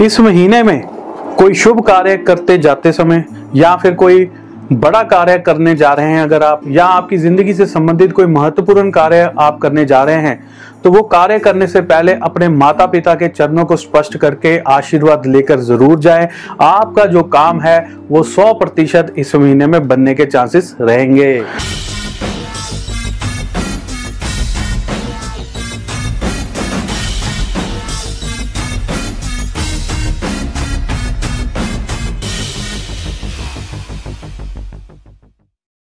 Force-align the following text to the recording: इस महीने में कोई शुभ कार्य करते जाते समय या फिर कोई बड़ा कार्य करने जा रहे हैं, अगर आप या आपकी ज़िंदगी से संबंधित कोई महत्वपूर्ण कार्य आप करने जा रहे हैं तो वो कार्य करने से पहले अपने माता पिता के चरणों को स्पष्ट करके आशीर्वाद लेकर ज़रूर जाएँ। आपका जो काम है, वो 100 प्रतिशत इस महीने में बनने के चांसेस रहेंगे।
इस 0.00 0.18
महीने 0.20 0.62
में 0.62 0.80
कोई 1.38 1.54
शुभ 1.54 1.80
कार्य 1.86 2.16
करते 2.18 2.56
जाते 2.58 2.92
समय 2.92 3.24
या 3.56 3.74
फिर 3.76 3.94
कोई 3.94 4.24
बड़ा 4.72 5.02
कार्य 5.02 5.38
करने 5.38 5.74
जा 5.74 5.92
रहे 5.92 6.10
हैं, 6.10 6.22
अगर 6.22 6.42
आप 6.42 6.60
या 6.66 6.84
आपकी 6.86 7.16
ज़िंदगी 7.18 7.54
से 7.54 7.66
संबंधित 7.66 8.12
कोई 8.12 8.26
महत्वपूर्ण 8.26 8.90
कार्य 8.90 9.32
आप 9.38 9.58
करने 9.58 9.84
जा 9.84 10.02
रहे 10.04 10.20
हैं 10.22 10.48
तो 10.84 10.90
वो 10.90 11.02
कार्य 11.04 11.38
करने 11.38 11.66
से 11.66 11.80
पहले 11.82 12.12
अपने 12.22 12.48
माता 12.48 12.86
पिता 12.86 13.14
के 13.14 13.28
चरणों 13.28 13.64
को 13.64 13.76
स्पष्ट 13.76 14.16
करके 14.16 14.56
आशीर्वाद 14.68 15.26
लेकर 15.26 15.60
ज़रूर 15.60 15.98
जाएँ। 15.98 16.28
आपका 16.60 17.04
जो 17.06 17.22
काम 17.24 17.60
है, 17.60 17.78
वो 18.10 18.22
100 18.24 18.52
प्रतिशत 18.54 19.12
इस 19.18 19.34
महीने 19.34 19.66
में 19.66 19.86
बनने 19.88 20.14
के 20.14 20.24
चांसेस 20.26 20.74
रहेंगे। 20.80 21.42